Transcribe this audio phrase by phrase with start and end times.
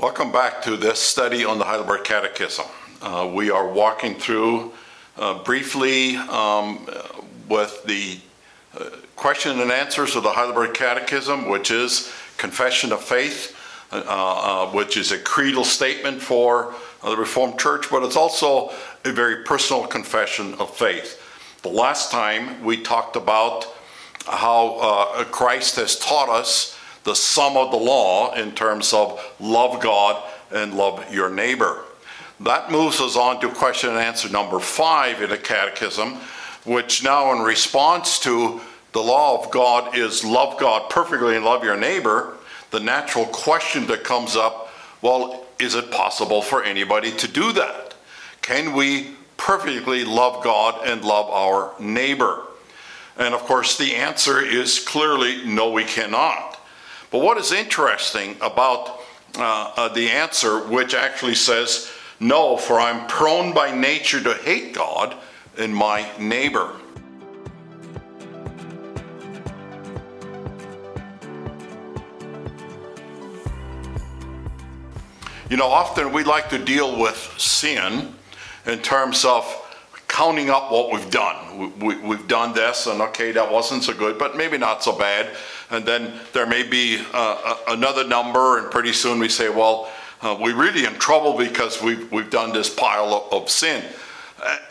[0.00, 2.64] Welcome back to this study on the Heidelberg Catechism.
[3.02, 4.72] Uh, we are walking through
[5.18, 6.88] uh, briefly um,
[7.50, 8.18] with the
[8.78, 13.54] uh, question and answers of the Heidelberg Catechism, which is confession of faith,
[13.92, 16.74] uh, uh, which is a creedal statement for
[17.04, 18.72] the Reformed Church, but it's also
[19.04, 21.20] a very personal confession of faith.
[21.60, 23.66] The last time we talked about
[24.24, 29.80] how uh, Christ has taught us the sum of the law in terms of love
[29.80, 30.22] God
[30.52, 31.82] and love your neighbor.
[32.40, 36.14] That moves us on to question and answer number five in the Catechism,
[36.64, 38.60] which now, in response to
[38.92, 42.36] the law of God, is love God perfectly and love your neighbor.
[42.70, 44.70] The natural question that comes up
[45.02, 47.94] well, is it possible for anybody to do that?
[48.42, 52.42] Can we perfectly love God and love our neighbor?
[53.16, 56.49] And of course, the answer is clearly no, we cannot.
[57.10, 59.00] But what is interesting about
[59.36, 64.74] uh, uh, the answer, which actually says, No, for I'm prone by nature to hate
[64.74, 65.16] God
[65.58, 66.72] and my neighbor.
[75.48, 78.14] You know, often we like to deal with sin
[78.66, 79.44] in terms of
[80.20, 81.36] counting up what we've done.
[81.78, 84.92] We, have we, done this, and okay, that wasn't so good, but maybe not so
[84.92, 85.30] bad
[85.70, 89.88] and then there may be uh, another number, and pretty soon we say, well,
[90.20, 93.84] uh, we're really in trouble because we've, we've done this pile of, of sin.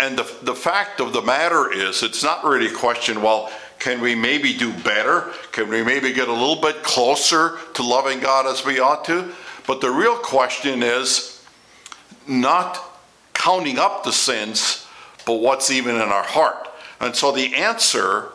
[0.00, 4.00] And the, the fact of the matter is, it's not really a question, well, can
[4.00, 5.32] we maybe do better?
[5.52, 9.32] Can we maybe get a little bit closer to loving God as we ought to?
[9.66, 11.44] But the real question is
[12.26, 12.82] not
[13.34, 14.87] counting up the sins,
[15.28, 16.70] but what's even in our heart.
[17.00, 18.30] And so the answer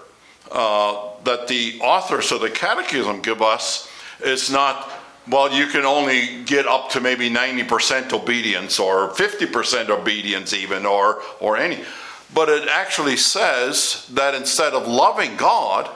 [0.52, 3.90] uh, that the authors of the Catechism give us
[4.24, 4.92] is not,
[5.28, 11.24] well, you can only get up to maybe 90% obedience or 50% obedience, even, or,
[11.40, 11.84] or any.
[12.32, 15.90] But it actually says that instead of loving God,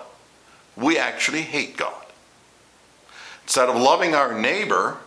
[0.75, 1.93] we actually hate God.
[3.43, 4.97] Instead of loving our neighbor,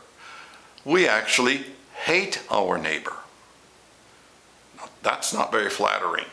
[0.84, 1.64] we actually
[2.04, 3.19] hate our neighbor.
[5.02, 6.26] That's not very flattering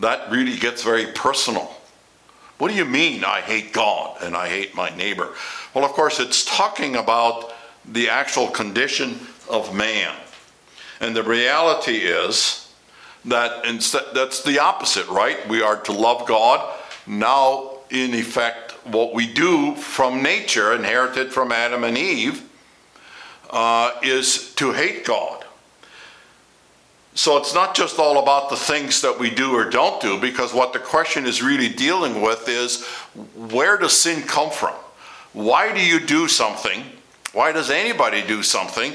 [0.00, 1.70] that really gets very personal.
[2.58, 5.34] What do you mean I hate God and I hate my neighbor?
[5.74, 7.52] Well, of course, it's talking about
[7.84, 9.18] the actual condition
[9.48, 10.14] of man.
[11.00, 12.72] And the reality is
[13.26, 13.64] that
[14.14, 15.46] that's the opposite, right?
[15.48, 16.74] We are to love God.
[17.06, 22.42] Now, in effect, what we do from nature, inherited from Adam and Eve,
[23.50, 25.45] uh, is to hate God.
[27.16, 30.52] So it's not just all about the things that we do or don't do, because
[30.52, 32.84] what the question is really dealing with is
[33.34, 34.74] where does sin come from?
[35.32, 36.84] Why do you do something?
[37.32, 38.92] Why does anybody do something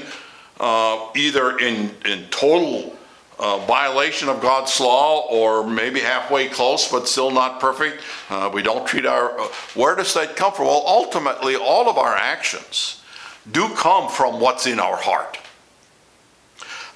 [0.60, 2.96] uh, either in, in total
[3.40, 8.02] uh, violation of God's law or maybe halfway close but still not perfect?
[8.30, 9.36] Uh, we don't treat our.
[9.38, 10.66] Uh, where does that come from?
[10.66, 13.02] Well, ultimately, all of our actions
[13.50, 15.38] do come from what's in our heart.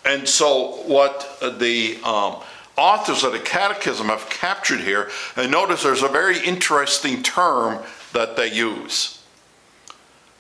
[0.06, 2.36] And so, what the um,
[2.76, 8.36] authors of the Catechism have captured here, and notice there's a very interesting term that
[8.36, 9.20] they use.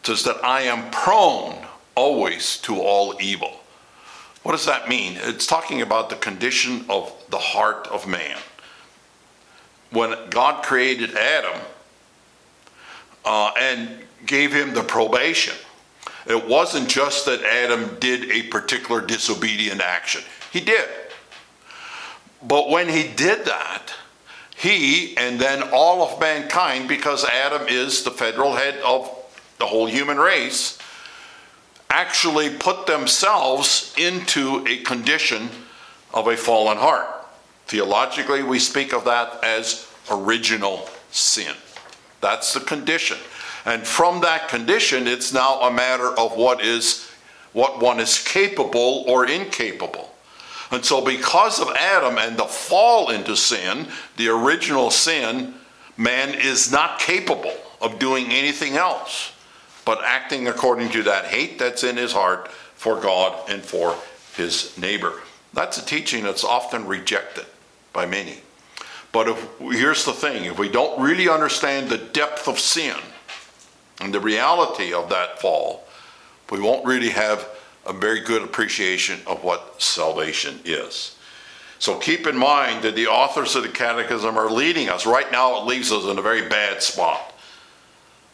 [0.00, 1.66] It says that I am prone
[1.96, 3.60] always to all evil.
[4.44, 5.18] What does that mean?
[5.20, 8.38] It's talking about the condition of the heart of man.
[9.90, 11.60] When God created Adam
[13.24, 13.88] uh, and
[14.24, 15.54] gave him the probation,
[16.26, 20.22] it wasn't just that Adam did a particular disobedient action,
[20.52, 20.88] he did.
[22.42, 23.92] But when he did that,
[24.56, 29.10] he and then all of mankind, because Adam is the federal head of
[29.58, 30.78] the whole human race,
[31.90, 35.48] actually put themselves into a condition
[36.12, 37.06] of a fallen heart.
[37.66, 41.54] Theologically, we speak of that as original sin.
[42.20, 43.18] That's the condition.
[43.66, 47.10] And from that condition, it's now a matter of what is
[47.52, 50.12] what one is capable or incapable.
[50.70, 55.54] And so because of Adam and the fall into sin, the original sin,
[55.96, 59.32] man is not capable of doing anything else
[59.86, 63.96] but acting according to that hate that's in his heart for God and for
[64.34, 65.22] his neighbor.
[65.54, 67.46] That's a teaching that's often rejected
[67.94, 68.38] by many.
[69.12, 72.96] But if, here's the thing if we don't really understand the depth of sin,
[74.00, 75.84] and the reality of that fall,
[76.50, 77.48] we won't really have
[77.86, 81.16] a very good appreciation of what salvation is.
[81.78, 85.06] So keep in mind that the authors of the Catechism are leading us.
[85.06, 87.34] Right now, it leaves us in a very bad spot.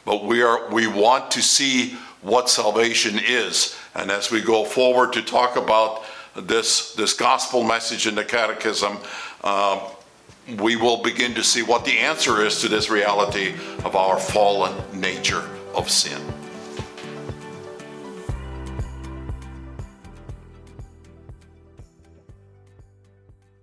[0.05, 3.77] But we, are, we want to see what salvation is.
[3.95, 6.05] And as we go forward to talk about
[6.35, 8.99] this, this gospel message in the catechism,
[9.43, 9.89] uh,
[10.59, 13.55] we will begin to see what the answer is to this reality
[13.85, 15.43] of our fallen nature
[15.75, 16.21] of sin.